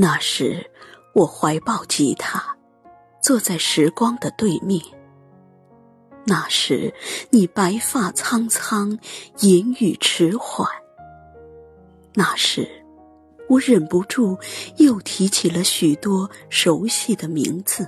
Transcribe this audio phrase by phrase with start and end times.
[0.00, 0.64] 那时，
[1.12, 2.56] 我怀抱吉他，
[3.20, 4.80] 坐在时光的对面。
[6.24, 6.94] 那时，
[7.30, 8.96] 你白发苍苍，
[9.40, 10.70] 言语迟缓。
[12.14, 12.68] 那时，
[13.48, 14.38] 我忍不住
[14.76, 17.84] 又提起了许多熟悉的名字。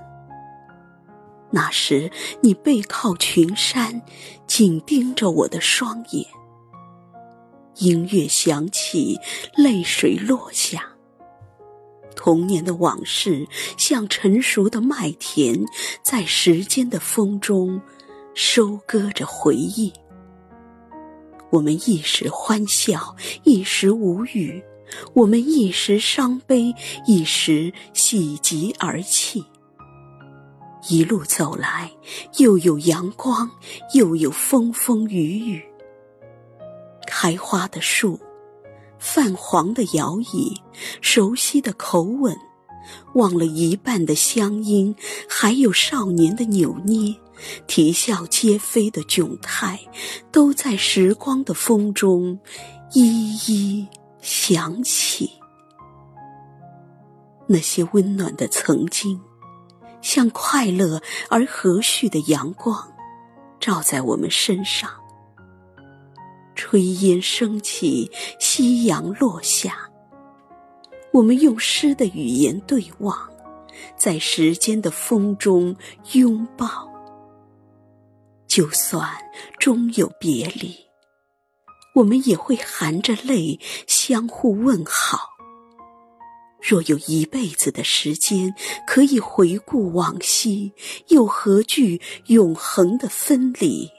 [1.52, 4.02] 那时，你背靠群山，
[4.48, 6.27] 紧盯着我的双眼。
[7.77, 9.16] 音乐响起，
[9.56, 10.97] 泪水落下。
[12.23, 13.48] 童年的往事
[13.79, 15.65] 像成熟的麦田，
[16.02, 17.80] 在时间的风中
[18.34, 19.91] 收割着回忆。
[21.48, 24.62] 我们一时欢笑，一时无语；
[25.15, 26.74] 我们一时伤悲，
[27.06, 29.43] 一时喜极而泣。
[30.91, 31.91] 一路走来，
[32.37, 33.51] 又有阳光，
[33.95, 35.62] 又有风风雨雨。
[37.07, 38.21] 开花的树，
[39.01, 40.60] 泛黄的摇椅，
[41.01, 42.37] 熟悉的口吻，
[43.15, 44.95] 忘了一半的乡音，
[45.29, 47.16] 还有少年的扭捏，
[47.66, 49.80] 啼笑皆非的窘态，
[50.30, 52.38] 都在时光的风中
[52.92, 53.88] 一一
[54.20, 55.30] 响起。
[57.48, 59.20] 那些温暖的曾经。
[60.02, 62.90] 像快乐而和煦的阳光，
[63.60, 64.91] 照在我们身上。
[66.71, 69.91] 炊烟升起，夕阳落下。
[71.12, 73.28] 我们用诗的语言对望，
[73.97, 75.75] 在时间的风中
[76.12, 76.88] 拥抱。
[78.47, 79.04] 就算
[79.59, 80.76] 终有别离，
[81.97, 85.19] 我们也会含着泪相互问好。
[86.62, 88.54] 若有一辈子的时间
[88.87, 90.72] 可以回顾往昔，
[91.09, 93.91] 又何惧永恒的分离？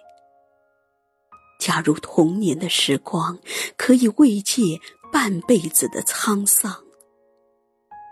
[1.62, 3.38] 假如童年的时光
[3.78, 4.80] 可以慰藉
[5.14, 6.76] 半辈子的沧桑，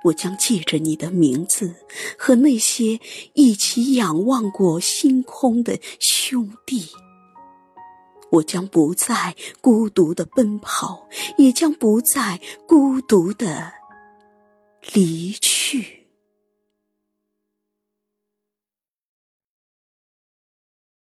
[0.04, 1.74] 我将记着你的名字
[2.16, 3.00] 和那些
[3.34, 6.90] 一起仰望过星空的兄弟。
[8.34, 11.08] 我将不再孤独的奔跑，
[11.40, 13.74] 也将不再孤独的。
[14.94, 15.59] 离去。